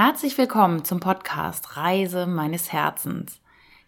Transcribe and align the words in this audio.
Herzlich 0.00 0.38
willkommen 0.38 0.84
zum 0.84 1.00
Podcast 1.00 1.76
Reise 1.76 2.28
meines 2.28 2.72
Herzens. 2.72 3.40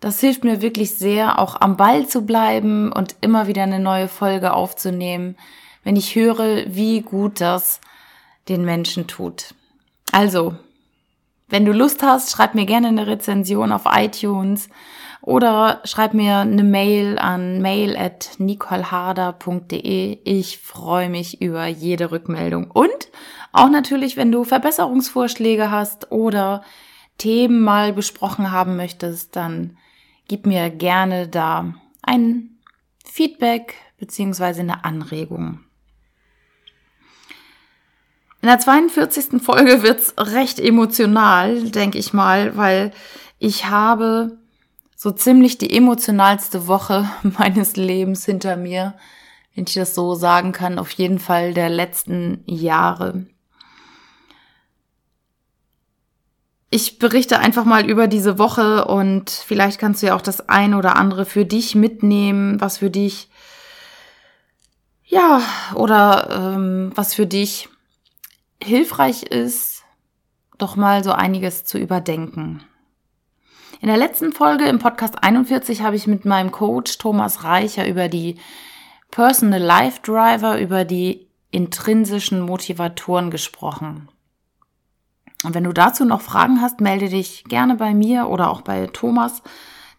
Das 0.00 0.20
hilft 0.20 0.44
mir 0.44 0.62
wirklich 0.62 0.92
sehr, 0.92 1.38
auch 1.38 1.60
am 1.60 1.76
Ball 1.76 2.06
zu 2.06 2.22
bleiben 2.22 2.90
und 2.90 3.16
immer 3.20 3.46
wieder 3.46 3.62
eine 3.62 3.80
neue 3.80 4.08
Folge 4.08 4.52
aufzunehmen, 4.52 5.36
wenn 5.84 5.96
ich 5.96 6.14
höre, 6.14 6.64
wie 6.66 7.02
gut 7.02 7.40
das 7.40 7.80
den 8.48 8.64
Menschen 8.64 9.06
tut. 9.06 9.54
Also, 10.12 10.56
wenn 11.50 11.64
du 11.64 11.72
Lust 11.72 12.02
hast, 12.02 12.30
schreib 12.30 12.54
mir 12.54 12.64
gerne 12.64 12.88
eine 12.88 13.06
Rezension 13.06 13.72
auf 13.72 13.82
iTunes 13.86 14.68
oder 15.22 15.80
schreib 15.84 16.14
mir 16.14 16.38
eine 16.38 16.64
Mail 16.64 17.18
an 17.18 17.60
mail 17.60 17.96
at 17.96 18.30
nicoleharder.de. 18.38 20.18
Ich 20.24 20.58
freue 20.58 21.10
mich 21.10 21.42
über 21.42 21.66
jede 21.66 22.10
Rückmeldung. 22.10 22.70
Und 22.70 23.10
auch 23.52 23.68
natürlich, 23.68 24.16
wenn 24.16 24.32
du 24.32 24.44
Verbesserungsvorschläge 24.44 25.70
hast 25.70 26.10
oder 26.10 26.62
Themen 27.18 27.60
mal 27.60 27.92
besprochen 27.92 28.50
haben 28.50 28.76
möchtest, 28.76 29.36
dann 29.36 29.76
gib 30.28 30.46
mir 30.46 30.70
gerne 30.70 31.28
da 31.28 31.74
ein 32.02 32.58
Feedback 33.04 33.74
beziehungsweise 33.98 34.60
eine 34.60 34.84
Anregung. 34.84 35.60
In 38.42 38.48
der 38.48 38.58
42. 38.58 39.42
Folge 39.42 39.82
wird's 39.82 40.14
recht 40.16 40.58
emotional, 40.58 41.62
denke 41.70 41.98
ich 41.98 42.14
mal, 42.14 42.56
weil 42.56 42.92
ich 43.38 43.66
habe 43.66 44.38
so 44.96 45.10
ziemlich 45.10 45.58
die 45.58 45.76
emotionalste 45.76 46.66
Woche 46.66 47.08
meines 47.22 47.76
Lebens 47.76 48.24
hinter 48.24 48.56
mir, 48.56 48.94
wenn 49.54 49.64
ich 49.66 49.74
das 49.74 49.94
so 49.94 50.14
sagen 50.14 50.52
kann, 50.52 50.78
auf 50.78 50.90
jeden 50.92 51.18
Fall 51.18 51.52
der 51.52 51.68
letzten 51.68 52.42
Jahre. 52.46 53.26
Ich 56.70 56.98
berichte 56.98 57.40
einfach 57.40 57.64
mal 57.64 57.84
über 57.84 58.06
diese 58.06 58.38
Woche 58.38 58.86
und 58.86 59.28
vielleicht 59.28 59.78
kannst 59.78 60.02
du 60.02 60.06
ja 60.06 60.14
auch 60.14 60.22
das 60.22 60.48
ein 60.48 60.72
oder 60.72 60.96
andere 60.96 61.26
für 61.26 61.44
dich 61.44 61.74
mitnehmen, 61.74 62.58
was 62.60 62.78
für 62.78 62.90
dich, 62.90 63.28
ja, 65.04 65.42
oder 65.74 66.54
ähm, 66.54 66.92
was 66.94 67.12
für 67.12 67.26
dich 67.26 67.68
hilfreich 68.62 69.24
ist, 69.24 69.84
doch 70.58 70.76
mal 70.76 71.02
so 71.02 71.12
einiges 71.12 71.64
zu 71.64 71.78
überdenken. 71.78 72.62
In 73.80 73.88
der 73.88 73.96
letzten 73.96 74.32
Folge 74.32 74.66
im 74.66 74.78
Podcast 74.78 75.22
41 75.22 75.82
habe 75.82 75.96
ich 75.96 76.06
mit 76.06 76.24
meinem 76.24 76.52
Coach 76.52 76.98
Thomas 76.98 77.44
Reicher 77.44 77.88
über 77.88 78.08
die 78.08 78.36
Personal 79.10 79.60
Life 79.60 80.00
Driver, 80.02 80.58
über 80.60 80.84
die 80.84 81.26
intrinsischen 81.50 82.42
Motivatoren 82.42 83.30
gesprochen. 83.30 84.08
Und 85.44 85.54
wenn 85.54 85.64
du 85.64 85.72
dazu 85.72 86.04
noch 86.04 86.20
Fragen 86.20 86.60
hast, 86.60 86.80
melde 86.80 87.08
dich 87.08 87.44
gerne 87.44 87.76
bei 87.76 87.94
mir 87.94 88.28
oder 88.28 88.50
auch 88.50 88.60
bei 88.60 88.86
Thomas, 88.86 89.42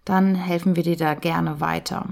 dann 0.05 0.35
helfen 0.35 0.75
wir 0.75 0.83
dir 0.83 0.97
da 0.97 1.15
gerne 1.15 1.59
weiter. 1.59 2.05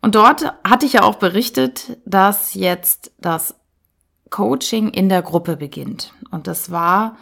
Und 0.00 0.14
dort 0.14 0.54
hatte 0.64 0.86
ich 0.86 0.94
ja 0.94 1.02
auch 1.02 1.16
berichtet, 1.16 1.98
dass 2.06 2.54
jetzt 2.54 3.12
das 3.18 3.59
Coaching 4.30 4.88
in 4.88 5.08
der 5.08 5.22
Gruppe 5.22 5.56
beginnt. 5.56 6.12
Und 6.30 6.46
das 6.46 6.70
war 6.70 7.16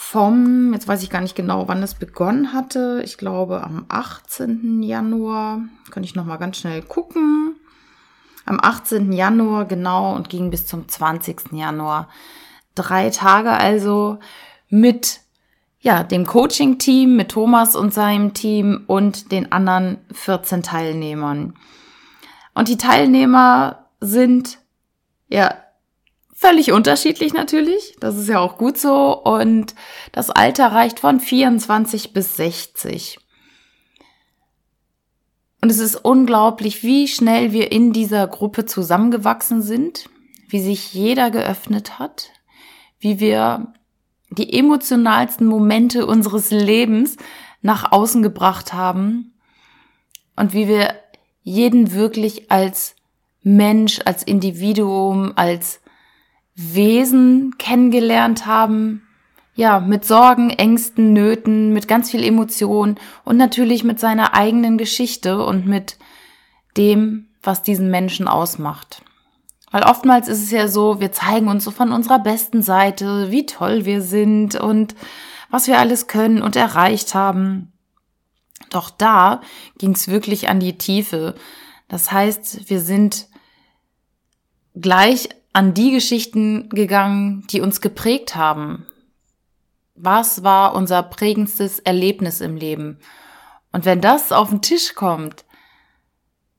vom, 0.00 0.72
jetzt 0.74 0.86
weiß 0.86 1.02
ich 1.02 1.10
gar 1.10 1.20
nicht 1.20 1.34
genau, 1.34 1.66
wann 1.66 1.82
es 1.82 1.94
begonnen 1.94 2.52
hatte. 2.52 3.02
Ich 3.04 3.18
glaube 3.18 3.64
am 3.64 3.84
18. 3.88 4.82
Januar. 4.82 5.62
Kann 5.90 6.04
ich 6.04 6.14
noch 6.14 6.24
mal 6.24 6.36
ganz 6.36 6.58
schnell 6.58 6.82
gucken. 6.82 7.56
Am 8.44 8.60
18. 8.62 9.12
Januar 9.12 9.64
genau 9.64 10.14
und 10.14 10.28
ging 10.28 10.50
bis 10.50 10.66
zum 10.66 10.88
20. 10.88 11.52
Januar. 11.52 12.08
Drei 12.74 13.10
Tage 13.10 13.50
also 13.50 14.18
mit 14.68 15.20
ja, 15.80 16.02
dem 16.02 16.26
Coaching-Team, 16.26 17.16
mit 17.16 17.30
Thomas 17.30 17.76
und 17.76 17.94
seinem 17.94 18.34
Team 18.34 18.84
und 18.86 19.32
den 19.32 19.52
anderen 19.52 19.98
14 20.12 20.62
Teilnehmern. 20.62 21.54
Und 22.54 22.68
die 22.68 22.78
Teilnehmer 22.78 23.86
sind 24.00 24.58
ja 25.28 25.54
Völlig 26.40 26.70
unterschiedlich 26.70 27.32
natürlich, 27.32 27.96
das 27.98 28.14
ist 28.14 28.28
ja 28.28 28.38
auch 28.38 28.58
gut 28.58 28.78
so. 28.78 29.12
Und 29.12 29.74
das 30.12 30.30
Alter 30.30 30.70
reicht 30.70 31.00
von 31.00 31.18
24 31.18 32.12
bis 32.12 32.36
60. 32.36 33.18
Und 35.60 35.68
es 35.68 35.80
ist 35.80 35.96
unglaublich, 35.96 36.84
wie 36.84 37.08
schnell 37.08 37.50
wir 37.50 37.72
in 37.72 37.92
dieser 37.92 38.28
Gruppe 38.28 38.66
zusammengewachsen 38.66 39.62
sind, 39.62 40.08
wie 40.48 40.60
sich 40.60 40.94
jeder 40.94 41.32
geöffnet 41.32 41.98
hat, 41.98 42.30
wie 43.00 43.18
wir 43.18 43.72
die 44.30 44.56
emotionalsten 44.56 45.44
Momente 45.44 46.06
unseres 46.06 46.52
Lebens 46.52 47.16
nach 47.62 47.90
außen 47.90 48.22
gebracht 48.22 48.72
haben 48.72 49.34
und 50.36 50.52
wie 50.52 50.68
wir 50.68 50.94
jeden 51.42 51.94
wirklich 51.94 52.48
als 52.48 52.94
Mensch, 53.42 53.98
als 54.04 54.22
Individuum, 54.22 55.32
als 55.34 55.80
Wesen 56.60 57.54
kennengelernt 57.56 58.44
haben, 58.44 59.06
ja, 59.54 59.78
mit 59.78 60.04
Sorgen, 60.04 60.50
Ängsten, 60.50 61.12
Nöten, 61.12 61.72
mit 61.72 61.86
ganz 61.86 62.10
viel 62.10 62.24
Emotion 62.24 62.98
und 63.24 63.36
natürlich 63.36 63.84
mit 63.84 64.00
seiner 64.00 64.34
eigenen 64.34 64.76
Geschichte 64.76 65.44
und 65.44 65.66
mit 65.66 65.98
dem, 66.76 67.28
was 67.44 67.62
diesen 67.62 67.90
Menschen 67.92 68.26
ausmacht. 68.26 69.02
Weil 69.70 69.84
oftmals 69.84 70.26
ist 70.26 70.42
es 70.42 70.50
ja 70.50 70.66
so, 70.66 71.00
wir 71.00 71.12
zeigen 71.12 71.46
uns 71.46 71.62
so 71.62 71.70
von 71.70 71.92
unserer 71.92 72.18
besten 72.18 72.62
Seite, 72.62 73.30
wie 73.30 73.46
toll 73.46 73.84
wir 73.84 74.02
sind 74.02 74.56
und 74.56 74.96
was 75.50 75.68
wir 75.68 75.78
alles 75.78 76.08
können 76.08 76.42
und 76.42 76.56
erreicht 76.56 77.14
haben. 77.14 77.72
Doch 78.70 78.90
da 78.90 79.42
ging 79.78 79.92
es 79.92 80.08
wirklich 80.08 80.48
an 80.48 80.58
die 80.58 80.76
Tiefe. 80.76 81.36
Das 81.86 82.10
heißt, 82.10 82.68
wir 82.68 82.80
sind 82.80 83.28
gleich 84.74 85.28
an 85.52 85.74
die 85.74 85.90
Geschichten 85.90 86.68
gegangen, 86.68 87.46
die 87.50 87.60
uns 87.60 87.80
geprägt 87.80 88.36
haben. 88.36 88.86
Was 89.94 90.44
war 90.44 90.74
unser 90.74 91.02
prägendstes 91.02 91.78
Erlebnis 91.80 92.40
im 92.40 92.56
Leben? 92.56 92.98
Und 93.72 93.84
wenn 93.84 94.00
das 94.00 94.32
auf 94.32 94.50
den 94.50 94.62
Tisch 94.62 94.94
kommt, 94.94 95.44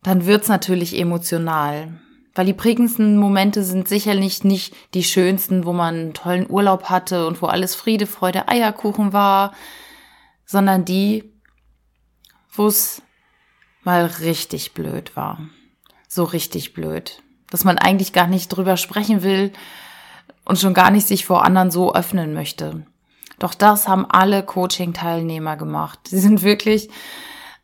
dann 0.04 0.25
wird's 0.25 0.48
natürlich 0.48 0.98
emotional. 1.00 2.00
Weil 2.36 2.46
die 2.46 2.54
prägendsten 2.54 3.18
Momente 3.18 3.63
sind 3.63 3.88
sicherlich 3.88 4.44
nicht 4.44 4.75
die 4.94 5.04
schönsten, 5.04 5.66
wo 5.66 5.74
man 5.74 5.96
einen 5.96 6.13
tollen 6.13 6.50
Urlaub 6.50 6.86
hatte 6.86 7.28
und 7.28 7.42
wo 7.42 7.48
alles 7.48 7.75
Friede, 7.75 8.08
Freude, 8.08 8.48
Eierkuchen 8.48 9.13
war, 9.13 9.54
sondern 10.46 10.86
die, 10.86 11.34
wo 12.52 12.68
es 12.68 13.02
mal 13.84 14.06
richtig 14.06 14.74
blöd 14.74 15.16
war. 15.16 15.50
So 16.08 16.24
richtig 16.24 16.74
blöd 16.74 17.22
dass 17.51 17.63
man 17.63 17.78
eigentlich 17.78 18.13
gar 18.13 18.28
nicht 18.28 18.50
drüber 18.50 18.78
sprechen 18.78 19.24
will 19.24 19.51
und 20.46 20.60
schon 20.60 20.74
gar 20.74 20.92
nicht 20.92 21.07
sich 21.07 21.25
vor 21.25 21.46
anderen 21.46 21.72
so 21.72 21.94
öffnen 21.94 22.34
möchte. 22.34 22.86
Doch 23.40 23.54
das 23.54 23.88
haben 23.88 24.06
alle 24.10 24.44
Coaching-Teilnehmer 24.44 25.56
gemacht. 25.56 26.00
Sie 26.07 26.19
sind 26.19 26.44
wirklich 26.44 26.90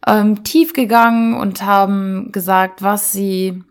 ähm, 0.07 0.43
tief 0.43 0.73
gegangen 0.73 1.35
und 1.35 1.61
haben 1.61 2.31
gesagt, 2.31 2.81
was 2.81 3.11
sie 3.11 3.63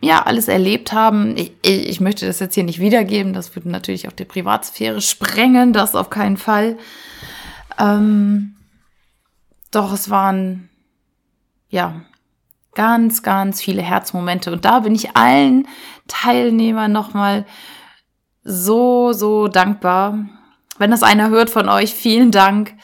ja 0.00 0.22
alles 0.22 0.48
erlebt 0.48 0.92
haben. 0.92 1.36
Ich, 1.36 1.52
ich 1.62 2.00
möchte 2.00 2.26
das 2.26 2.38
jetzt 2.38 2.54
hier 2.54 2.64
nicht 2.64 2.78
wiedergeben. 2.78 3.32
Das 3.32 3.54
würde 3.56 3.70
natürlich 3.70 4.08
auch 4.08 4.12
die 4.12 4.24
Privatsphäre 4.24 5.00
sprengen. 5.00 5.72
Das 5.72 5.94
auf 5.94 6.10
keinen 6.10 6.36
Fall. 6.36 6.78
Ähm, 7.78 8.56
doch 9.70 9.92
es 9.92 10.08
waren, 10.08 10.68
ja, 11.68 12.02
ganz, 12.76 13.24
ganz 13.24 13.60
viele 13.60 13.82
Herzmomente. 13.82 14.52
Und 14.52 14.64
da 14.64 14.80
bin 14.80 14.94
ich 14.94 15.16
allen 15.16 15.66
Teilnehmern 16.06 16.92
nochmal 16.92 17.44
so, 18.44 19.12
so 19.12 19.48
dankbar. 19.48 20.26
Wenn 20.78 20.92
das 20.92 21.02
einer 21.02 21.30
hört 21.30 21.50
von 21.50 21.68
euch, 21.68 21.92
vielen 21.94 22.30
Dank, 22.30 22.74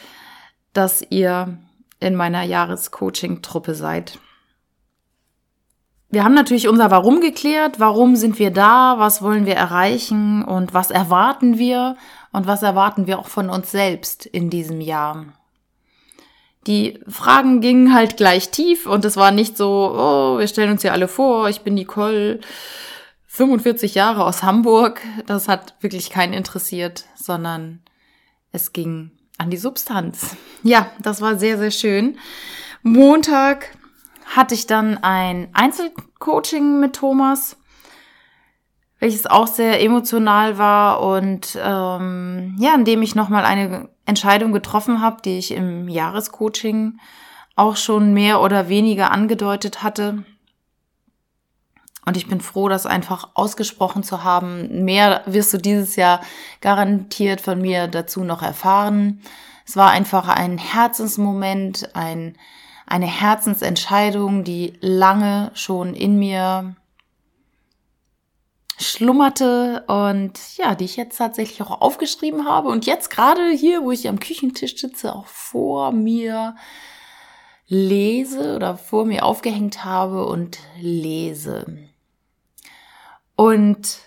dass 0.72 1.04
ihr 1.10 1.58
in 2.00 2.16
meiner 2.16 2.42
Jahrescoaching-Truppe 2.42 3.76
seid. 3.76 4.18
Wir 6.10 6.24
haben 6.24 6.34
natürlich 6.34 6.68
unser 6.68 6.90
Warum 6.90 7.20
geklärt. 7.20 7.78
Warum 7.78 8.16
sind 8.16 8.38
wir 8.38 8.50
da? 8.50 8.96
Was 8.98 9.22
wollen 9.22 9.46
wir 9.46 9.54
erreichen? 9.54 10.44
Und 10.44 10.74
was 10.74 10.90
erwarten 10.90 11.58
wir? 11.58 11.96
Und 12.32 12.46
was 12.46 12.62
erwarten 12.62 13.06
wir 13.06 13.18
auch 13.18 13.28
von 13.28 13.48
uns 13.48 13.70
selbst 13.70 14.26
in 14.26 14.50
diesem 14.50 14.80
Jahr? 14.80 15.26
Die 16.66 17.00
Fragen 17.08 17.60
gingen 17.60 17.92
halt 17.92 18.16
gleich 18.16 18.50
tief 18.50 18.86
und 18.86 19.04
es 19.04 19.16
war 19.16 19.32
nicht 19.32 19.56
so, 19.56 19.92
oh, 19.96 20.38
wir 20.38 20.46
stellen 20.46 20.70
uns 20.70 20.82
ja 20.84 20.92
alle 20.92 21.08
vor, 21.08 21.48
ich 21.48 21.62
bin 21.62 21.74
Nicole, 21.74 22.40
45 23.26 23.94
Jahre 23.94 24.24
aus 24.24 24.42
Hamburg. 24.42 25.00
Das 25.26 25.48
hat 25.48 25.74
wirklich 25.80 26.10
keinen 26.10 26.34
interessiert, 26.34 27.06
sondern 27.14 27.80
es 28.52 28.74
ging 28.74 29.10
an 29.38 29.48
die 29.48 29.56
Substanz. 29.56 30.36
Ja, 30.62 30.90
das 31.00 31.20
war 31.22 31.38
sehr, 31.38 31.56
sehr 31.56 31.70
schön. 31.70 32.18
Montag 32.82 33.76
hatte 34.36 34.54
ich 34.54 34.66
dann 34.66 34.98
ein 34.98 35.48
Einzelcoaching 35.54 36.78
mit 36.78 36.94
Thomas, 36.94 37.56
welches 38.98 39.26
auch 39.26 39.46
sehr 39.46 39.80
emotional 39.80 40.58
war 40.58 41.00
und 41.02 41.58
ähm, 41.60 42.54
ja, 42.58 42.74
in 42.74 42.84
dem 42.84 43.02
ich 43.02 43.14
nochmal 43.14 43.44
eine 43.44 43.88
Entscheidung 44.06 44.52
getroffen 44.52 45.00
habe, 45.00 45.22
die 45.22 45.38
ich 45.38 45.52
im 45.52 45.88
Jahrescoaching 45.88 46.98
auch 47.56 47.76
schon 47.76 48.12
mehr 48.12 48.40
oder 48.40 48.68
weniger 48.68 49.10
angedeutet 49.10 49.82
hatte. 49.82 50.24
Und 52.04 52.16
ich 52.16 52.26
bin 52.26 52.40
froh, 52.40 52.68
das 52.68 52.84
einfach 52.84 53.30
ausgesprochen 53.34 54.02
zu 54.02 54.24
haben. 54.24 54.84
Mehr 54.84 55.22
wirst 55.26 55.54
du 55.54 55.58
dieses 55.58 55.94
Jahr 55.94 56.20
garantiert 56.60 57.40
von 57.40 57.60
mir 57.60 57.86
dazu 57.86 58.24
noch 58.24 58.42
erfahren. 58.42 59.20
Es 59.66 59.76
war 59.76 59.90
einfach 59.90 60.28
ein 60.28 60.58
Herzensmoment, 60.58 61.94
ein, 61.94 62.36
eine 62.86 63.06
Herzensentscheidung, 63.06 64.42
die 64.42 64.74
lange 64.80 65.52
schon 65.54 65.94
in 65.94 66.18
mir 66.18 66.74
schlummerte 68.82 69.84
und 69.86 70.32
ja, 70.56 70.74
die 70.74 70.84
ich 70.84 70.96
jetzt 70.96 71.16
tatsächlich 71.16 71.62
auch 71.62 71.80
aufgeschrieben 71.80 72.46
habe 72.46 72.68
und 72.68 72.86
jetzt 72.86 73.10
gerade 73.10 73.50
hier, 73.50 73.82
wo 73.82 73.90
ich 73.92 74.08
am 74.08 74.20
Küchentisch 74.20 74.76
sitze, 74.76 75.14
auch 75.14 75.26
vor 75.26 75.92
mir 75.92 76.56
lese 77.66 78.56
oder 78.56 78.76
vor 78.76 79.06
mir 79.06 79.24
aufgehängt 79.24 79.84
habe 79.84 80.26
und 80.26 80.58
lese. 80.80 81.66
Und 83.36 83.98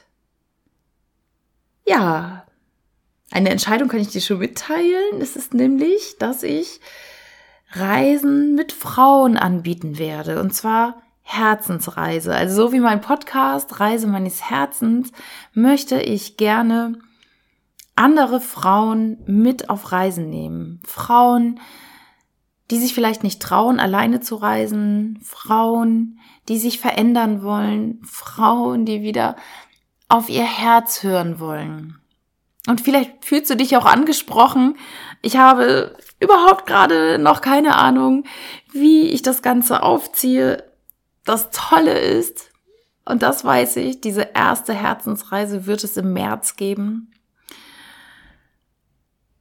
ja, 1.87 2.45
eine 3.31 3.49
Entscheidung 3.49 3.87
kann 3.87 3.99
ich 3.99 4.09
dir 4.09 4.21
schon 4.21 4.39
mitteilen. 4.39 5.19
Es 5.19 5.35
ist 5.35 5.53
nämlich, 5.53 6.17
dass 6.19 6.43
ich 6.43 6.79
Reisen 7.71 8.55
mit 8.55 8.71
Frauen 8.71 9.37
anbieten 9.37 9.97
werde. 9.97 10.39
Und 10.39 10.53
zwar 10.53 11.01
Herzensreise. 11.27 12.33
Also 12.33 12.67
so 12.67 12.71
wie 12.71 12.79
mein 12.79 13.01
Podcast 13.01 13.79
Reise 13.79 14.05
meines 14.05 14.47
Herzens 14.47 15.11
möchte 15.53 15.99
ich 15.99 16.37
gerne 16.37 16.99
andere 17.95 18.39
Frauen 18.39 19.17
mit 19.25 19.69
auf 19.69 19.91
Reisen 19.91 20.29
nehmen. 20.29 20.81
Frauen, 20.85 21.59
die 22.69 22.77
sich 22.77 22.93
vielleicht 22.93 23.23
nicht 23.23 23.41
trauen, 23.41 23.79
alleine 23.79 24.21
zu 24.21 24.35
reisen. 24.35 25.19
Frauen, 25.23 26.19
die 26.47 26.59
sich 26.59 26.79
verändern 26.79 27.41
wollen. 27.41 28.01
Frauen, 28.03 28.85
die 28.85 29.01
wieder 29.01 29.35
auf 30.07 30.29
ihr 30.29 30.43
Herz 30.43 31.01
hören 31.01 31.39
wollen. 31.39 31.99
Und 32.67 32.81
vielleicht 32.81 33.25
fühlst 33.25 33.49
du 33.49 33.55
dich 33.55 33.75
auch 33.77 33.85
angesprochen. 33.85 34.77
Ich 35.23 35.37
habe 35.37 35.97
überhaupt 36.19 36.67
gerade 36.67 37.17
noch 37.17 37.41
keine 37.41 37.75
Ahnung, 37.77 38.25
wie 38.71 39.09
ich 39.09 39.23
das 39.23 39.41
Ganze 39.41 39.81
aufziehe 39.81 40.63
das 41.25 41.49
Tolle 41.51 41.99
ist, 41.99 42.51
und 43.03 43.21
das 43.21 43.45
weiß 43.45 43.75
ich, 43.77 44.01
diese 44.01 44.29
erste 44.33 44.73
Herzensreise 44.73 45.65
wird 45.67 45.83
es 45.83 45.95
im 45.97 46.13
März 46.13 46.55
geben. 46.55 47.11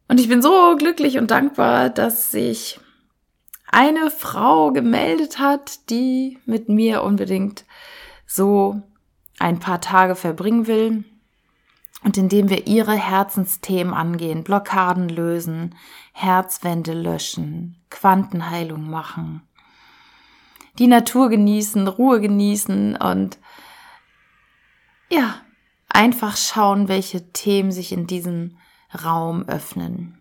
Und 0.06 0.20
ich 0.20 0.28
bin 0.28 0.42
so 0.42 0.76
glücklich 0.76 1.16
und 1.19 1.31
dankbar, 1.31 1.88
dass 1.88 2.31
sich 2.31 2.78
eine 3.66 4.10
Frau 4.10 4.70
gemeldet 4.70 5.38
hat, 5.38 5.90
die 5.90 6.38
mit 6.44 6.69
mir 6.69 7.02
unbedingt 7.02 7.64
so 8.26 8.82
ein 9.38 9.58
paar 9.58 9.81
Tage 9.81 10.14
verbringen 10.14 10.66
will 10.66 11.04
und 12.04 12.19
indem 12.19 12.50
wir 12.50 12.66
ihre 12.66 12.94
Herzensthemen 12.94 13.94
angehen, 13.94 14.44
Blockaden 14.44 15.08
lösen, 15.08 15.75
Herzwände 16.12 16.92
löschen, 16.92 17.82
Quantenheilung 17.90 18.88
machen, 18.88 19.42
die 20.78 20.86
Natur 20.86 21.28
genießen, 21.28 21.86
Ruhe 21.88 22.20
genießen 22.20 22.96
und 22.96 23.38
ja, 25.08 25.40
einfach 25.88 26.36
schauen, 26.36 26.88
welche 26.88 27.32
Themen 27.32 27.70
sich 27.70 27.92
in 27.92 28.06
diesem 28.06 28.58
Raum 29.04 29.48
öffnen. 29.48 30.18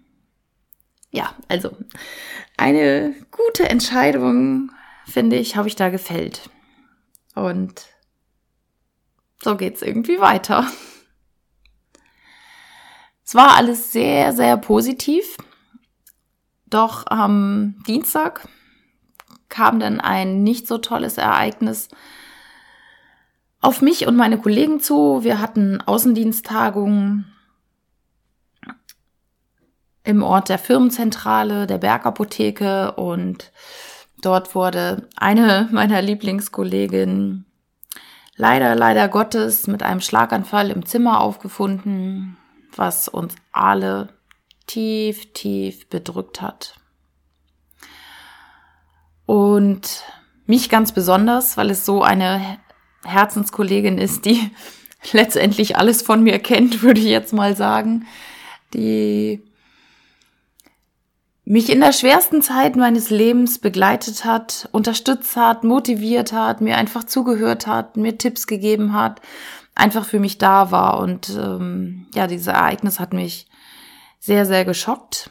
Ja, 1.11 1.33
also 1.47 1.75
eine 2.57 3.15
gute 3.31 3.69
Entscheidung, 3.69 4.71
finde 5.05 5.35
ich, 5.37 5.55
habe 5.55 5.67
ich 5.67 5.75
da 5.75 5.89
gefällt. 5.89 6.49
Und 7.35 7.87
so 9.41 9.57
geht's 9.57 9.81
irgendwie 9.81 10.19
weiter. 10.19 10.67
Es 13.25 13.35
war 13.35 13.55
alles 13.55 13.91
sehr, 13.91 14.33
sehr 14.33 14.57
positiv. 14.57 15.37
Doch 16.65 17.05
am 17.07 17.83
Dienstag 17.87 18.47
kam 19.53 19.79
dann 19.79 20.01
ein 20.01 20.41
nicht 20.41 20.67
so 20.67 20.79
tolles 20.79 21.19
Ereignis 21.19 21.89
auf 23.61 23.83
mich 23.83 24.07
und 24.07 24.15
meine 24.15 24.39
Kollegen 24.39 24.79
zu. 24.79 25.23
Wir 25.23 25.39
hatten 25.39 25.79
Außendiensttagungen 25.79 27.31
im 30.03 30.23
Ort 30.23 30.49
der 30.49 30.57
Firmenzentrale, 30.57 31.67
der 31.67 31.77
Bergapotheke 31.77 32.93
und 32.93 33.51
dort 34.23 34.55
wurde 34.55 35.07
eine 35.15 35.69
meiner 35.71 36.01
Lieblingskolleginnen 36.01 37.45
leider, 38.35 38.73
leider 38.73 39.07
Gottes 39.07 39.67
mit 39.67 39.83
einem 39.83 40.01
Schlaganfall 40.01 40.71
im 40.71 40.83
Zimmer 40.87 41.21
aufgefunden, 41.21 42.37
was 42.75 43.07
uns 43.07 43.35
alle 43.51 44.09
tief, 44.65 45.31
tief 45.33 45.87
bedrückt 45.89 46.41
hat. 46.41 46.75
Und 49.25 50.03
mich 50.45 50.69
ganz 50.69 50.91
besonders, 50.91 51.57
weil 51.57 51.69
es 51.69 51.85
so 51.85 52.01
eine 52.01 52.57
Herzenskollegin 53.05 53.97
ist, 53.97 54.25
die 54.25 54.51
letztendlich 55.11 55.77
alles 55.77 56.01
von 56.01 56.23
mir 56.23 56.39
kennt, 56.39 56.81
würde 56.81 56.99
ich 56.99 57.07
jetzt 57.07 57.33
mal 57.33 57.55
sagen, 57.55 58.05
die 58.73 59.43
mich 61.45 61.69
in 61.69 61.81
der 61.81 61.91
schwersten 61.91 62.41
Zeit 62.41 62.77
meines 62.77 63.09
Lebens 63.09 63.59
begleitet 63.59 64.23
hat, 64.23 64.69
unterstützt 64.71 65.35
hat, 65.35 65.65
motiviert 65.65 66.31
hat, 66.31 66.61
mir 66.61 66.77
einfach 66.77 67.03
zugehört 67.03 67.67
hat, 67.67 67.97
mir 67.97 68.17
Tipps 68.17 68.47
gegeben 68.47 68.93
hat, 68.93 69.21
einfach 69.75 70.05
für 70.05 70.19
mich 70.19 70.37
da 70.37 70.71
war. 70.71 70.99
Und 70.99 71.29
ähm, 71.29 72.07
ja, 72.15 72.27
dieses 72.27 72.47
Ereignis 72.47 72.99
hat 72.99 73.11
mich 73.11 73.47
sehr, 74.19 74.45
sehr 74.45 74.63
geschockt. 74.63 75.29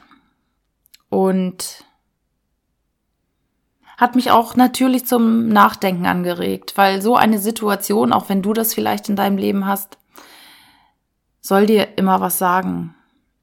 Und 1.09 1.85
hat 3.97 4.17
mich 4.17 4.31
auch 4.31 4.57
natürlich 4.57 5.07
zum 5.07 5.49
Nachdenken 5.49 6.07
angeregt, 6.07 6.73
weil 6.77 7.03
so 7.03 7.17
eine 7.17 7.39
Situation, 7.39 8.13
auch 8.13 8.29
wenn 8.29 8.43
du 8.43 8.53
das 8.53 8.75
vielleicht 8.75 9.09
in 9.09 9.17
deinem 9.17 9.37
Leben 9.37 9.67
hast, 9.67 9.99
soll 11.41 11.67
dir 11.67 11.99
immer 11.99 12.21
was 12.21 12.39
sagen. 12.39 12.95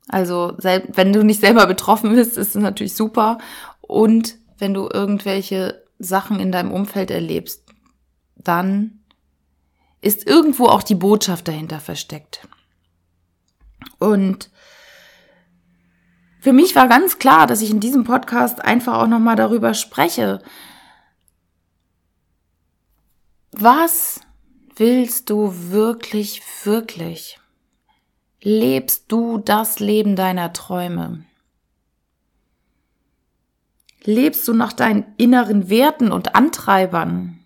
Also, 0.07 0.55
wenn 0.57 1.13
du 1.13 1.23
nicht 1.23 1.39
selber 1.39 1.67
betroffen 1.67 2.15
bist, 2.15 2.37
ist 2.37 2.55
es 2.55 2.61
natürlich 2.61 2.95
super. 2.95 3.37
Und 3.81 4.37
wenn 4.57 4.73
du 4.73 4.89
irgendwelche 4.91 5.83
Sachen 5.99 6.39
in 6.39 6.51
deinem 6.51 6.71
Umfeld 6.71 7.11
erlebst, 7.11 7.63
dann 8.35 8.99
ist 10.01 10.25
irgendwo 10.25 10.65
auch 10.65 10.81
die 10.81 10.95
Botschaft 10.95 11.47
dahinter 11.47 11.79
versteckt. 11.79 12.47
Und 13.99 14.49
für 16.39 16.53
mich 16.53 16.75
war 16.75 16.87
ganz 16.87 17.19
klar, 17.19 17.47
dass 17.47 17.61
ich 17.61 17.69
in 17.69 17.79
diesem 17.79 18.05
Podcast 18.05 18.63
einfach 18.63 18.97
auch 18.97 19.07
nochmal 19.07 19.35
darüber 19.35 19.73
spreche. 19.73 20.41
Was 23.51 24.21
willst 24.75 25.29
du 25.29 25.53
wirklich, 25.69 26.41
wirklich? 26.63 27.39
Lebst 28.41 29.11
du 29.11 29.37
das 29.37 29.79
Leben 29.79 30.15
deiner 30.15 30.53
Träume? 30.53 31.25
Lebst 34.05 34.47
du 34.47 34.53
nach 34.53 34.71
deinen 34.71 35.05
inneren 35.17 35.69
Werten 35.69 36.13
und 36.13 36.35
Antreibern? 36.35 37.39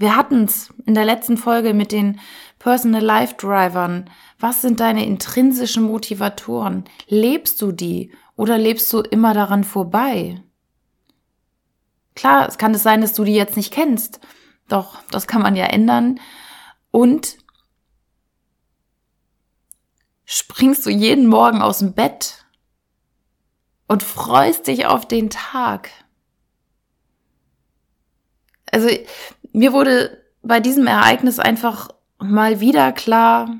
Wir 0.00 0.16
hatten 0.16 0.44
es 0.44 0.72
in 0.86 0.94
der 0.94 1.04
letzten 1.04 1.36
Folge 1.36 1.72
mit 1.72 1.92
den 1.92 2.18
Personal 2.58 3.02
Life 3.02 3.34
Drivern. 3.36 4.10
Was 4.40 4.60
sind 4.60 4.80
deine 4.80 5.06
intrinsischen 5.06 5.84
Motivatoren? 5.84 6.84
Lebst 7.06 7.62
du 7.62 7.70
die 7.70 8.10
oder 8.40 8.56
lebst 8.56 8.90
du 8.94 9.00
immer 9.00 9.34
daran 9.34 9.64
vorbei? 9.64 10.42
Klar, 12.14 12.48
es 12.48 12.56
kann 12.56 12.72
es 12.72 12.82
sein, 12.82 13.02
dass 13.02 13.12
du 13.12 13.22
die 13.22 13.34
jetzt 13.34 13.54
nicht 13.54 13.70
kennst, 13.70 14.18
doch 14.66 15.02
das 15.10 15.26
kann 15.26 15.42
man 15.42 15.56
ja 15.56 15.66
ändern. 15.66 16.18
Und 16.90 17.36
springst 20.24 20.86
du 20.86 20.90
jeden 20.90 21.26
Morgen 21.26 21.60
aus 21.60 21.80
dem 21.80 21.92
Bett 21.92 22.46
und 23.88 24.02
freust 24.02 24.68
dich 24.68 24.86
auf 24.86 25.06
den 25.06 25.28
Tag. 25.28 25.90
Also 28.72 28.88
mir 29.52 29.74
wurde 29.74 30.24
bei 30.40 30.60
diesem 30.60 30.86
Ereignis 30.86 31.40
einfach 31.40 31.90
mal 32.18 32.60
wieder 32.60 32.92
klar, 32.92 33.54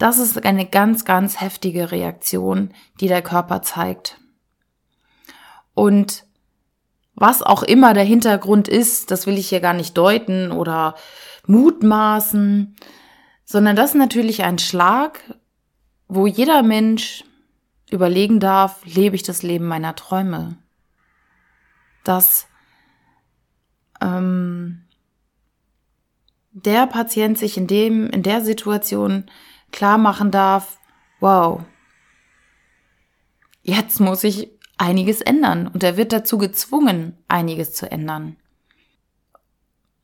das 0.00 0.18
ist 0.18 0.46
eine 0.46 0.64
ganz, 0.64 1.04
ganz 1.04 1.42
heftige 1.42 1.92
Reaktion, 1.92 2.72
die 3.00 3.06
der 3.06 3.20
Körper 3.20 3.60
zeigt. 3.60 4.18
Und 5.74 6.24
was 7.14 7.42
auch 7.42 7.62
immer 7.62 7.92
der 7.92 8.04
Hintergrund 8.04 8.66
ist, 8.66 9.10
das 9.10 9.26
will 9.26 9.36
ich 9.36 9.50
hier 9.50 9.60
gar 9.60 9.74
nicht 9.74 9.98
deuten 9.98 10.52
oder 10.52 10.94
mutmaßen, 11.46 12.76
sondern 13.44 13.76
das 13.76 13.90
ist 13.90 13.96
natürlich 13.96 14.42
ein 14.42 14.58
Schlag, 14.58 15.20
wo 16.08 16.26
jeder 16.26 16.62
Mensch 16.62 17.24
überlegen 17.90 18.40
darf, 18.40 18.82
lebe 18.86 19.16
ich 19.16 19.22
das 19.22 19.42
Leben 19.42 19.66
meiner 19.66 19.94
Träume? 19.96 20.56
Dass 22.04 22.46
ähm, 24.00 24.80
der 26.52 26.86
Patient 26.86 27.36
sich 27.36 27.58
in 27.58 27.66
dem, 27.66 28.08
in 28.08 28.22
der 28.22 28.40
Situation 28.40 29.30
klar 29.72 29.98
machen 29.98 30.30
darf, 30.30 30.78
wow, 31.20 31.62
jetzt 33.62 34.00
muss 34.00 34.24
ich 34.24 34.50
einiges 34.78 35.20
ändern 35.20 35.66
und 35.66 35.82
er 35.82 35.96
wird 35.96 36.12
dazu 36.12 36.38
gezwungen, 36.38 37.16
einiges 37.28 37.74
zu 37.74 37.90
ändern. 37.90 38.36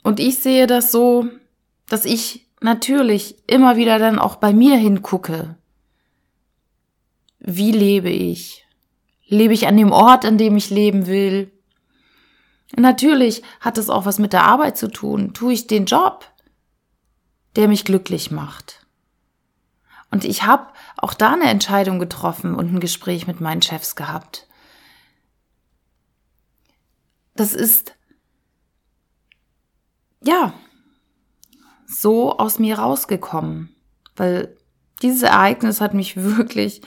Und 0.02 0.20
ich 0.20 0.38
sehe 0.38 0.66
das 0.66 0.92
so, 0.92 1.26
dass 1.88 2.04
ich 2.04 2.46
natürlich 2.60 3.36
immer 3.48 3.76
wieder 3.76 3.98
dann 3.98 4.18
auch 4.18 4.36
bei 4.36 4.52
mir 4.52 4.76
hingucke 4.76 5.56
wie 7.46 7.70
lebe 7.70 8.10
ich? 8.10 8.66
Lebe 9.28 9.54
ich 9.54 9.66
an 9.66 9.76
dem 9.76 9.92
Ort, 9.92 10.24
an 10.24 10.38
dem 10.38 10.56
ich 10.56 10.70
leben 10.70 11.06
will? 11.06 11.52
Natürlich 12.76 13.42
hat 13.60 13.78
es 13.78 13.88
auch 13.88 14.04
was 14.04 14.18
mit 14.18 14.32
der 14.32 14.44
Arbeit 14.44 14.76
zu 14.76 14.88
tun. 14.88 15.32
Tue 15.32 15.52
ich 15.52 15.66
den 15.68 15.86
Job, 15.86 16.24
der 17.54 17.68
mich 17.68 17.84
glücklich 17.84 18.30
macht? 18.32 18.85
Und 20.10 20.24
ich 20.24 20.44
habe 20.44 20.68
auch 20.96 21.14
da 21.14 21.32
eine 21.32 21.50
Entscheidung 21.50 21.98
getroffen 21.98 22.54
und 22.54 22.72
ein 22.72 22.80
Gespräch 22.80 23.26
mit 23.26 23.40
meinen 23.40 23.62
Chefs 23.62 23.96
gehabt. 23.96 24.46
Das 27.34 27.52
ist, 27.52 27.94
ja, 30.22 30.54
so 31.86 32.38
aus 32.38 32.58
mir 32.58 32.78
rausgekommen, 32.78 33.74
weil 34.16 34.56
dieses 35.02 35.22
Ereignis 35.22 35.80
hat 35.80 35.92
mich 35.92 36.16
wirklich 36.16 36.80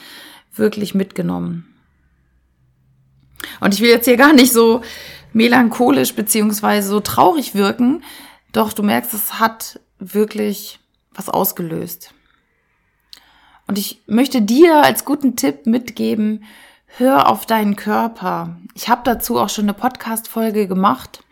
wirklich 0.53 0.95
mitgenommen. 0.95 1.65
Und 3.59 3.73
ich 3.73 3.81
will 3.81 3.89
jetzt 3.89 4.05
hier 4.05 4.17
gar 4.17 4.33
nicht 4.33 4.51
so 4.51 4.81
melancholisch 5.33 6.15
beziehungsweise 6.15 6.89
so 6.89 6.99
traurig 6.99 7.55
wirken, 7.55 8.03
doch 8.51 8.73
du 8.73 8.83
merkst, 8.83 9.13
es 9.13 9.39
hat 9.39 9.79
wirklich 9.99 10.79
was 11.13 11.29
ausgelöst. 11.29 12.13
Und 13.69 13.77
ich 13.77 14.01
möchte 14.07 14.41
dir 14.41 14.83
als 14.83 15.05
guten 15.05 15.35
Tipp 15.35 15.67
mitgeben, 15.67 16.43
hör 16.97 17.29
auf 17.29 17.45
deinen 17.45 17.75
Körper. 17.75 18.57
Ich 18.73 18.89
habe 18.89 19.01
dazu 19.03 19.38
auch 19.38 19.49
schon 19.49 19.65
eine 19.65 19.75
Podcast-Folge 19.75 20.67
gemacht, 20.67 21.23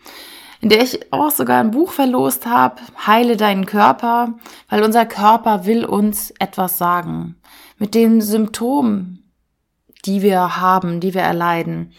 in 0.61 0.69
der 0.69 0.83
ich 0.83 1.11
auch 1.11 1.31
sogar 1.31 1.59
ein 1.59 1.71
Buch 1.71 1.91
verlost 1.91 2.45
habe, 2.45 2.79
Heile 3.07 3.37
deinen 3.37 3.65
Körper, 3.65 4.35
weil 4.69 4.83
unser 4.83 5.07
Körper 5.07 5.65
will 5.65 5.83
uns 5.83 6.31
etwas 6.37 6.77
sagen 6.77 7.37
mit 7.79 7.95
den 7.95 8.21
Symptomen, 8.21 9.33
die 10.05 10.21
wir 10.21 10.57
haben, 10.57 10.99
die 10.99 11.15
wir 11.15 11.23
erleiden, 11.23 11.91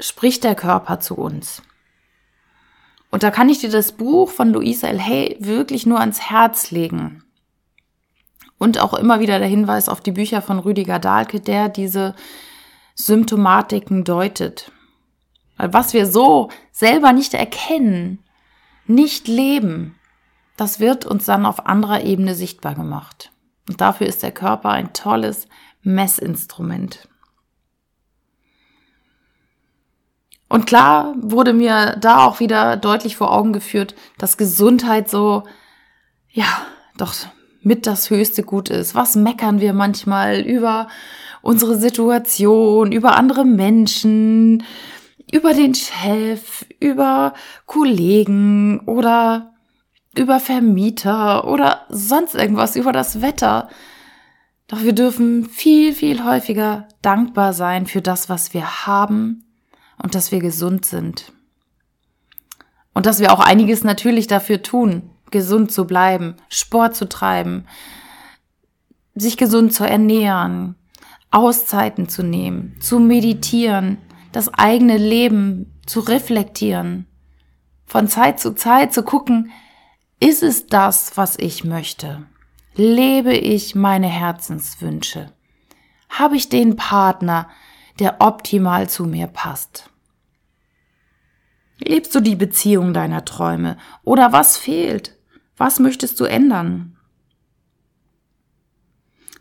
spricht 0.00 0.44
der 0.44 0.54
Körper 0.54 0.98
zu 0.98 1.14
uns. 1.16 1.62
Und 3.10 3.22
da 3.22 3.30
kann 3.30 3.50
ich 3.50 3.58
dir 3.58 3.70
das 3.70 3.92
Buch 3.92 4.30
von 4.30 4.50
Louisa 4.50 4.88
L. 4.88 5.02
Hay 5.02 5.36
wirklich 5.40 5.84
nur 5.84 6.00
ans 6.00 6.22
Herz 6.22 6.70
legen. 6.70 7.22
Und 8.58 8.80
auch 8.80 8.94
immer 8.94 9.20
wieder 9.20 9.38
der 9.38 9.48
Hinweis 9.48 9.88
auf 9.88 10.00
die 10.00 10.12
Bücher 10.12 10.40
von 10.40 10.58
Rüdiger 10.58 10.98
Dahlke, 10.98 11.40
der 11.40 11.68
diese 11.68 12.14
Symptomatiken 12.94 14.04
deutet. 14.04 14.72
Weil 15.56 15.72
was 15.72 15.92
wir 15.92 16.06
so 16.06 16.50
selber 16.72 17.12
nicht 17.12 17.34
erkennen, 17.34 18.24
nicht 18.86 19.28
leben, 19.28 19.98
das 20.56 20.80
wird 20.80 21.04
uns 21.04 21.26
dann 21.26 21.44
auf 21.44 21.66
anderer 21.66 22.02
Ebene 22.02 22.34
sichtbar 22.34 22.74
gemacht. 22.74 23.30
Und 23.68 23.80
dafür 23.80 24.06
ist 24.06 24.22
der 24.22 24.32
Körper 24.32 24.70
ein 24.70 24.92
tolles 24.92 25.48
Messinstrument. 25.82 27.08
Und 30.48 30.66
klar 30.66 31.14
wurde 31.18 31.52
mir 31.52 31.96
da 32.00 32.24
auch 32.24 32.40
wieder 32.40 32.76
deutlich 32.76 33.16
vor 33.16 33.32
Augen 33.32 33.52
geführt, 33.52 33.94
dass 34.16 34.36
Gesundheit 34.36 35.10
so, 35.10 35.42
ja, 36.30 36.46
doch 36.96 37.14
mit 37.66 37.88
das 37.88 38.10
höchste 38.10 38.44
Gut 38.44 38.70
ist. 38.70 38.94
Was 38.94 39.16
meckern 39.16 39.60
wir 39.60 39.72
manchmal 39.72 40.40
über 40.40 40.86
unsere 41.42 41.76
Situation, 41.76 42.92
über 42.92 43.16
andere 43.16 43.44
Menschen, 43.44 44.62
über 45.32 45.52
den 45.52 45.74
Chef, 45.74 46.64
über 46.78 47.34
Kollegen 47.66 48.80
oder 48.86 49.52
über 50.16 50.38
Vermieter 50.38 51.48
oder 51.48 51.86
sonst 51.88 52.36
irgendwas, 52.36 52.76
über 52.76 52.92
das 52.92 53.20
Wetter. 53.20 53.68
Doch 54.68 54.84
wir 54.84 54.92
dürfen 54.92 55.44
viel, 55.44 55.92
viel 55.92 56.24
häufiger 56.24 56.86
dankbar 57.02 57.52
sein 57.52 57.86
für 57.86 58.00
das, 58.00 58.28
was 58.28 58.54
wir 58.54 58.86
haben 58.86 59.44
und 60.00 60.14
dass 60.14 60.30
wir 60.30 60.38
gesund 60.38 60.86
sind. 60.86 61.32
Und 62.94 63.06
dass 63.06 63.18
wir 63.18 63.32
auch 63.32 63.40
einiges 63.40 63.82
natürlich 63.82 64.28
dafür 64.28 64.62
tun, 64.62 65.10
gesund 65.30 65.72
zu 65.72 65.86
bleiben, 65.86 66.36
Sport 66.48 66.96
zu 66.96 67.08
treiben, 67.08 67.66
sich 69.14 69.36
gesund 69.36 69.72
zu 69.72 69.84
ernähren, 69.84 70.76
Auszeiten 71.30 72.08
zu 72.08 72.22
nehmen, 72.22 72.76
zu 72.80 72.98
meditieren, 72.98 73.98
das 74.32 74.52
eigene 74.52 74.96
Leben 74.98 75.80
zu 75.86 76.00
reflektieren, 76.00 77.06
von 77.86 78.08
Zeit 78.08 78.40
zu 78.40 78.54
Zeit 78.54 78.92
zu 78.92 79.02
gucken, 79.02 79.50
ist 80.20 80.42
es 80.42 80.66
das, 80.66 81.16
was 81.16 81.38
ich 81.38 81.64
möchte? 81.64 82.26
Lebe 82.74 83.34
ich 83.34 83.74
meine 83.74 84.08
Herzenswünsche? 84.08 85.32
Habe 86.08 86.36
ich 86.36 86.48
den 86.48 86.76
Partner, 86.76 87.48
der 87.98 88.20
optimal 88.20 88.88
zu 88.88 89.04
mir 89.04 89.26
passt? 89.26 89.90
Lebst 91.78 92.14
du 92.14 92.20
die 92.20 92.36
Beziehung 92.36 92.94
deiner 92.94 93.24
Träume? 93.24 93.76
Oder 94.02 94.32
was 94.32 94.56
fehlt? 94.56 95.15
Was 95.56 95.78
möchtest 95.78 96.20
du 96.20 96.24
ändern? 96.24 96.96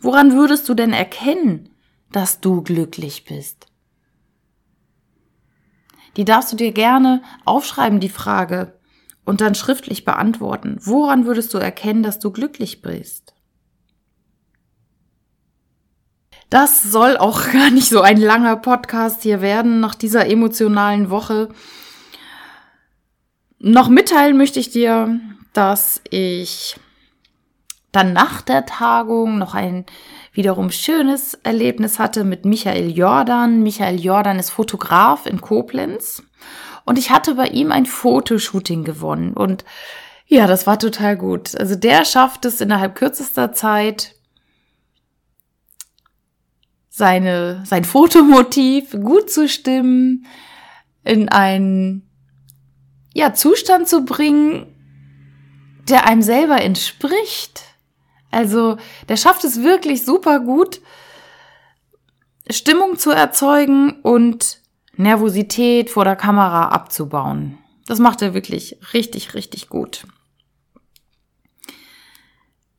Woran 0.01 0.34
würdest 0.34 0.69
du 0.69 0.74
denn 0.74 0.93
erkennen, 0.93 1.69
dass 2.12 2.39
du 2.39 2.62
glücklich 2.62 3.25
bist? 3.25 3.67
Die 6.15 6.25
darfst 6.25 6.53
du 6.53 6.55
dir 6.55 6.72
gerne 6.72 7.22
aufschreiben, 7.43 8.00
die 8.00 8.10
Frage, 8.10 8.79
und 9.25 9.41
dann 9.41 9.55
schriftlich 9.55 10.05
beantworten. 10.05 10.77
Woran 10.81 11.25
würdest 11.25 11.53
du 11.53 11.57
erkennen, 11.57 12.03
dass 12.03 12.19
du 12.19 12.31
glücklich 12.31 12.81
bist? 12.81 13.34
Das 16.50 16.84
soll 16.84 17.17
auch 17.17 17.43
gar 17.51 17.72
nicht 17.72 17.89
so 17.89 18.01
ein 18.01 18.17
langer 18.17 18.55
Podcast 18.57 19.24
hier 19.24 19.41
werden 19.41 19.79
nach 19.79 19.95
dieser 19.95 20.27
emotionalen 20.27 21.10
Woche. 21.10 21.50
Noch 23.67 23.89
mitteilen 23.89 24.38
möchte 24.38 24.60
ich 24.60 24.69
dir, 24.69 25.19
dass 25.53 26.00
ich 26.12 26.79
dann 27.91 28.13
nach 28.13 28.43
der 28.43 28.67
Tagung 28.67 29.39
noch 29.39 29.55
ein 29.55 29.88
wiederum 30.34 30.69
schönes 30.69 31.34
Erlebnis 31.41 31.98
hatte 31.98 32.25
mit 32.25 32.45
Michael 32.45 32.91
Jordan. 32.95 33.63
Michael 33.63 34.00
Jordan 34.00 34.38
ist 34.38 34.51
Fotograf 34.51 35.25
in 35.25 35.41
Koblenz 35.41 36.22
und 36.86 37.00
ich 37.00 37.10
hatte 37.10 37.34
bei 37.34 37.48
ihm 37.48 37.72
ein 37.72 37.88
Fotoshooting 37.88 38.84
gewonnen. 38.84 39.34
Und 39.34 39.65
ja, 40.27 40.45
das 40.45 40.67
war 40.67 40.77
total 40.77 41.17
gut. 41.17 41.55
Also 41.60 41.74
der 41.74 42.05
schafft 42.05 42.45
es 42.45 42.62
innerhalb 42.62 42.93
kürzester 42.93 43.51
Zeit, 43.51 44.13
seine, 46.88 47.63
sein 47.65 47.84
Fotomotiv 47.84 48.91
gut 48.91 49.31
zu 49.31 49.50
stimmen, 49.50 50.27
in 51.03 51.29
einen, 51.29 52.07
ja, 53.15 53.34
Zustand 53.34 53.88
zu 53.88 54.03
bringen, 54.03 54.67
der 55.88 56.05
einem 56.05 56.22
selber 56.22 56.62
entspricht. 56.62 57.63
Also, 58.29 58.75
der 59.07 59.15
schafft 59.15 59.45
es 59.45 59.63
wirklich 59.63 60.03
super 60.03 60.41
gut, 60.41 60.81
Stimmung 62.50 62.98
zu 62.98 63.12
erzeugen 63.12 64.01
und 64.01 64.60
Nervosität 64.98 65.89
vor 65.89 66.03
der 66.03 66.17
Kamera 66.17 66.67
abzubauen. 66.67 67.57
Das 67.88 68.00
macht 68.00 68.22
er 68.22 68.34
wirklich 68.34 68.77
richtig, 68.93 69.34
richtig 69.34 69.69
gut. 69.69 70.05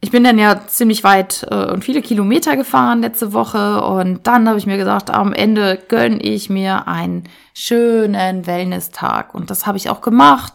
Ich 0.01 0.11
bin 0.11 0.25
dann 0.25 0.39
ja 0.39 0.67
ziemlich 0.67 1.05
weit 1.05 1.47
äh, 1.51 1.73
und 1.73 1.85
viele 1.85 2.03
Kilometer 2.03 2.57
gefahren 2.57 3.01
letzte 3.01 3.33
Woche. 3.33 3.83
Und 3.83 4.27
dann 4.27 4.49
habe 4.49 4.59
ich 4.59 4.67
mir 4.67 4.77
gesagt, 4.77 5.11
am 5.11 5.33
Ende 5.33 5.79
gönne 5.89 6.21
ich 6.21 6.51
mir 6.51 6.87
einen 6.87 7.25
schönen 7.55 8.47
Wellness-Tag. 8.47 9.35
Und 9.35 9.51
das 9.51 9.67
habe 9.67 9.79
ich 9.79 9.89
auch 9.89 10.03
gemacht, 10.03 10.55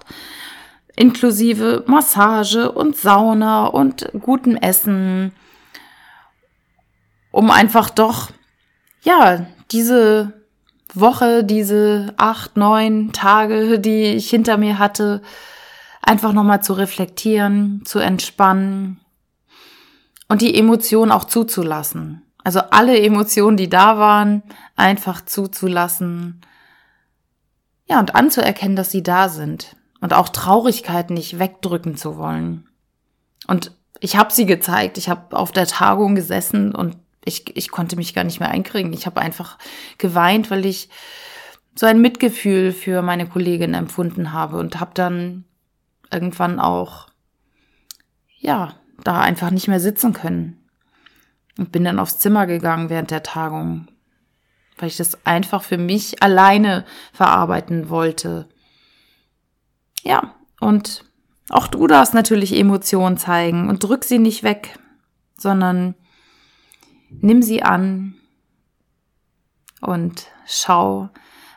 inklusive 0.96 1.84
Massage 1.88 2.72
und 2.72 2.96
Sauna 2.96 3.66
und 3.66 4.10
gutem 4.20 4.56
Essen, 4.56 5.34
um 7.32 7.50
einfach 7.50 7.90
doch, 7.90 8.30
ja, 9.02 9.46
diese 9.72 10.34
Woche, 10.94 11.44
diese 11.44 12.14
acht, 12.18 12.58
neun 12.58 13.12
Tage, 13.14 13.80
die 13.80 14.04
ich 14.14 14.30
hinter 14.30 14.58
mir 14.58 14.78
hatte, 14.78 15.22
einfach 16.02 16.34
nochmal 16.34 16.62
zu 16.62 16.74
reflektieren, 16.74 17.82
zu 17.86 18.00
entspannen 18.00 19.01
und 20.32 20.40
die 20.42 20.58
Emotionen 20.58 21.12
auch 21.12 21.26
zuzulassen. 21.26 22.22
Also 22.42 22.62
alle 22.72 22.98
Emotionen, 22.98 23.58
die 23.58 23.68
da 23.68 23.98
waren, 23.98 24.44
einfach 24.78 25.26
zuzulassen. 25.26 26.40
Ja, 27.86 28.00
und 28.00 28.16
anzuerkennen, 28.16 28.78
dass 28.78 28.92
sie 28.92 29.04
da 29.04 29.28
sind. 29.28 29.76
Und 30.00 30.14
auch 30.14 30.30
Traurigkeit 30.30 31.10
nicht 31.10 31.38
wegdrücken 31.38 31.98
zu 31.98 32.18
wollen. 32.18 32.70
Und 33.46 33.76
ich 34.00 34.16
habe 34.16 34.32
sie 34.32 34.46
gezeigt. 34.46 34.98
Ich 34.98 35.10
habe 35.10 35.36
auf 35.38 35.52
der 35.52 35.68
Tagung 35.68 36.16
gesessen 36.16 36.74
und 36.74 36.96
ich, 37.26 37.54
ich 37.58 37.70
konnte 37.70 37.98
mich 37.98 38.14
gar 38.14 38.24
nicht 38.24 38.40
mehr 38.40 38.52
einkriegen. 38.52 38.94
Ich 38.94 39.06
habe 39.08 39.20
einfach 39.20 39.58
geweint, 39.98 40.50
weil 40.50 40.66
ich 40.66 40.88
so 41.76 41.88
ein 41.88 42.00
Mitgefühl 42.00 42.72
für 42.72 43.02
meine 43.02 43.28
Kollegin 43.28 43.74
empfunden 43.74 44.32
habe 44.32 44.60
und 44.60 44.80
habe 44.80 44.92
dann 44.94 45.44
irgendwann 46.10 46.62
auch, 46.62 47.08
ja, 48.40 48.76
da 49.04 49.20
einfach 49.20 49.52
nicht 49.52 49.68
mehr 49.68 49.80
sitzen 49.80 50.14
können. 50.14 50.58
Und 51.58 51.72
bin 51.72 51.84
dann 51.84 52.00
aufs 52.00 52.20
Zimmer 52.20 52.48
gegangen 52.48 52.90
während 52.90 53.12
der 53.12 53.24
Tagung, 53.24 53.88
weil 54.78 54.88
ich 54.88 54.98
das 54.98 55.26
einfach 55.26 55.64
für 55.64 55.78
mich 55.78 56.24
alleine 56.24 56.86
verarbeiten 57.12 57.90
wollte. 57.90 58.48
Ja, 60.02 60.36
und 60.60 61.04
auch 61.50 61.68
du 61.68 61.88
darfst 61.88 62.14
natürlich 62.14 62.58
Emotionen 62.58 63.18
zeigen 63.18 63.70
und 63.70 63.84
drück 63.84 64.06
sie 64.06 64.20
nicht 64.20 64.44
weg, 64.44 64.80
sondern 65.38 65.96
Nimm 67.20 67.42
sie 67.42 67.62
an 67.62 68.16
und 69.82 70.28
schau, 70.46 71.10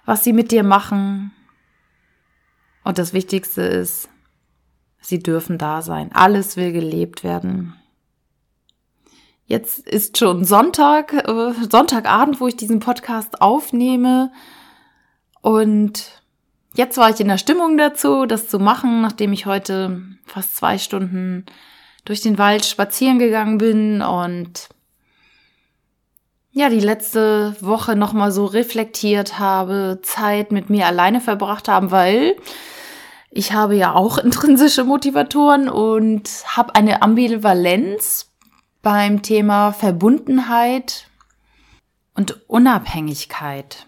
was 0.05 0.25
sie 0.25 0.33
mit 0.33 0.51
dir 0.51 0.65
machen. 0.65 1.33
Und 2.83 2.99
das 2.99 3.13
Wichtigste 3.13 3.63
ist, 3.63 4.09
sie 5.05 5.19
dürfen 5.19 5.59
da 5.59 5.83
sein. 5.83 6.11
Alles 6.13 6.57
will 6.57 6.73
gelebt 6.73 7.25
werden. 7.25 7.75
Jetzt 9.47 9.87
ist 9.87 10.19
schon 10.19 10.45
Sonntag, 10.45 11.13
äh, 11.13 11.53
Sonntagabend, 11.71 12.41
wo 12.41 12.49
ich 12.49 12.57
diesen 12.57 12.81
Podcast 12.81 13.43
aufnehme. 13.43 14.33
Und 15.43 16.23
jetzt 16.75 16.97
war 16.97 17.11
ich 17.11 17.21
in 17.21 17.29
der 17.29 17.39
Stimmung 17.39 17.77
dazu, 17.77 18.25
das 18.25 18.49
zu 18.49 18.59
machen, 18.59 19.03
nachdem 19.03 19.33
ich 19.35 19.45
heute 19.45 20.01
fast 20.25 20.57
zwei 20.57 20.79
Stunden 20.79 21.45
durch 22.07 22.23
den 22.23 22.39
Wald 22.39 22.65
spazieren 22.65 23.19
gegangen 23.19 23.59
bin 23.59 24.01
und 24.03 24.69
ja, 26.53 26.69
die 26.69 26.81
letzte 26.81 27.57
Woche 27.61 27.97
nochmal 27.97 28.31
so 28.31 28.45
reflektiert 28.45 29.39
habe, 29.41 29.99
Zeit 30.03 30.53
mit 30.53 30.71
mir 30.71 30.87
alleine 30.87 31.21
verbracht 31.21 31.67
haben, 31.67 31.91
weil 31.91 32.37
ich 33.35 33.53
habe 33.53 33.75
ja 33.77 33.93
auch 33.93 34.17
intrinsische 34.25 34.85
Motivatoren 34.85 35.69
und 35.69 36.31
habe 36.47 36.75
eine 36.75 37.03
Ambivalenz 37.03 38.31
beim 38.81 39.23
Thema 39.23 39.73
Verbundenheit 39.73 41.09
und 42.15 42.49
Unabhängigkeit. 42.49 43.87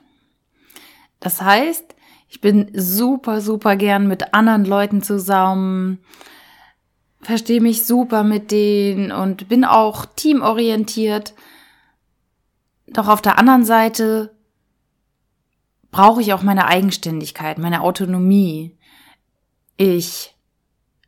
Das 1.20 1.40
heißt, 1.40 1.94
ich 2.28 2.40
bin 2.40 2.70
super, 2.74 3.40
super 3.40 3.76
gern 3.76 4.08
mit 4.08 4.34
anderen 4.34 4.64
Leuten 4.64 5.00
zusammen, 5.00 5.98
verstehe 7.20 7.60
mich 7.60 7.86
super 7.86 8.24
mit 8.24 8.50
denen 8.50 9.12
und 9.12 9.48
bin 9.48 9.64
auch 9.64 10.06
teamorientiert. 10.06 11.34
Doch 12.88 13.08
auf 13.08 13.22
der 13.22 13.38
anderen 13.38 13.64
Seite 13.64 14.34
brauche 15.90 16.20
ich 16.20 16.32
auch 16.32 16.42
meine 16.42 16.66
Eigenständigkeit, 16.66 17.58
meine 17.58 17.82
Autonomie. 17.82 18.75
Ich 19.76 20.34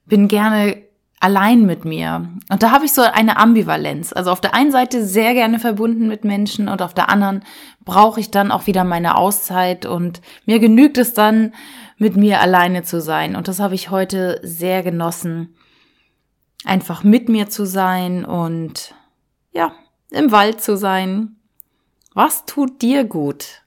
bin 0.06 0.28
gerne 0.28 0.82
allein 1.20 1.66
mit 1.66 1.84
mir. 1.84 2.28
Und 2.48 2.62
da 2.62 2.70
habe 2.70 2.84
ich 2.84 2.92
so 2.92 3.02
eine 3.02 3.36
Ambivalenz. 3.36 4.12
Also 4.12 4.30
auf 4.30 4.40
der 4.40 4.54
einen 4.54 4.70
Seite 4.70 5.04
sehr 5.04 5.34
gerne 5.34 5.58
verbunden 5.58 6.08
mit 6.08 6.24
Menschen 6.24 6.68
und 6.68 6.80
auf 6.80 6.94
der 6.94 7.08
anderen 7.08 7.44
brauche 7.84 8.20
ich 8.20 8.30
dann 8.30 8.52
auch 8.52 8.66
wieder 8.66 8.84
meine 8.84 9.16
Auszeit 9.16 9.86
und 9.86 10.20
mir 10.46 10.58
genügt 10.58 10.98
es 10.98 11.14
dann, 11.14 11.52
mit 11.98 12.16
mir 12.16 12.40
alleine 12.40 12.84
zu 12.84 13.00
sein. 13.00 13.34
Und 13.34 13.48
das 13.48 13.58
habe 13.58 13.74
ich 13.74 13.90
heute 13.90 14.40
sehr 14.44 14.84
genossen, 14.84 15.56
einfach 16.64 17.02
mit 17.02 17.28
mir 17.28 17.48
zu 17.48 17.66
sein 17.66 18.24
und 18.24 18.94
ja, 19.52 19.72
im 20.10 20.30
Wald 20.30 20.60
zu 20.60 20.76
sein, 20.76 21.36
was 22.14 22.46
tut 22.46 22.82
dir 22.82 23.04
gut? 23.04 23.62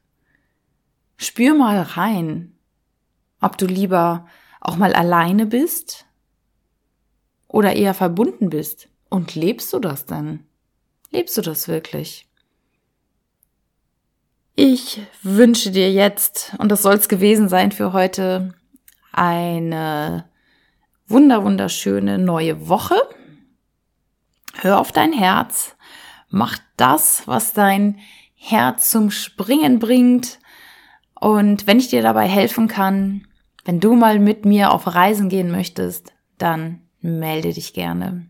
Spür 1.17 1.53
mal 1.53 1.81
rein, 1.81 2.53
ob 3.41 3.57
du 3.57 3.65
lieber 3.65 4.25
auch 4.62 4.78
mal 4.78 4.93
alleine 4.93 5.45
bist 5.45 6.06
oder 7.47 7.76
eher 7.76 7.93
verbunden 7.93 8.50
bist. 8.50 8.88
Und 9.10 9.36
lebst 9.36 9.74
du 9.74 9.80
das 9.80 10.06
denn? 10.06 10.45
Lebst 11.10 11.36
du 11.36 11.41
das 11.41 11.67
wirklich? 11.67 12.28
Ich 14.56 15.02
wünsche 15.24 15.71
dir 15.71 15.91
jetzt, 15.91 16.54
und 16.60 16.69
das 16.69 16.82
soll 16.82 16.95
es 16.95 17.10
gewesen 17.10 17.50
sein 17.50 17.71
für 17.71 17.91
heute, 17.91 18.54
eine 19.12 20.30
wunder 21.08 21.43
wunderschöne 21.43 22.17
neue 22.17 22.69
Woche. 22.69 22.95
Hör 24.56 24.80
auf 24.80 24.91
dein 24.91 25.12
Herz. 25.12 25.76
Mach 26.30 26.58
das, 26.78 27.28
was 27.28 27.54
dein 27.54 28.00
Herz 28.36 28.89
zum 28.89 29.12
Springen 29.12 29.80
bringt. 29.80 30.39
Und 31.19 31.67
wenn 31.67 31.80
ich 31.80 31.89
dir 31.89 32.02
dabei 32.02 32.28
helfen 32.28 32.67
kann, 32.67 33.28
wenn 33.63 33.80
du 33.80 33.95
mal 33.95 34.19
mit 34.19 34.45
mir 34.45 34.71
auf 34.71 34.88
Reisen 34.88 35.30
gehen 35.30 35.52
möchtest, 35.52 36.13
dann 36.38 36.82
melde 37.02 37.54
dich 37.54 37.74
gerne. 37.74 38.28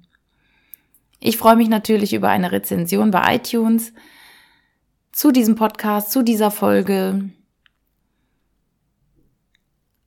Ich 1.19 1.37
freue 1.37 1.55
mich 1.55 1.69
natürlich 1.69 2.13
über 2.13 2.29
eine 2.29 2.51
Rezension 2.51 3.11
bei 3.11 3.35
iTunes 3.35 3.93
zu 5.11 5.31
diesem 5.31 5.55
Podcast, 5.55 6.11
zu 6.11 6.23
dieser 6.23 6.51
Folge. 6.51 7.29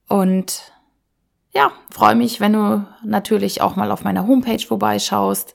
Und 0.08 0.72
ja, 1.52 1.72
freue 1.90 2.16
mich, 2.16 2.40
wenn 2.40 2.54
du 2.54 2.86
natürlich 3.04 3.60
auch 3.60 3.76
mal 3.76 3.92
auf 3.92 4.02
meiner 4.02 4.26
Homepage 4.26 4.58
vorbeischaust 4.58 5.54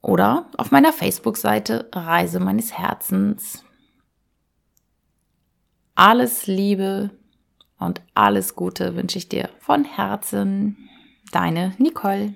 oder 0.00 0.48
auf 0.56 0.70
meiner 0.70 0.92
Facebook-Seite 0.92 1.90
Reise 1.92 2.38
meines 2.38 2.72
Herzens. 2.72 3.64
Alles 5.96 6.46
Liebe 6.46 7.10
und 7.78 8.00
alles 8.14 8.54
Gute 8.54 8.96
wünsche 8.96 9.18
ich 9.18 9.28
dir 9.28 9.48
von 9.58 9.84
Herzen. 9.84 10.88
Deine 11.32 11.74
Nicole. 11.78 12.34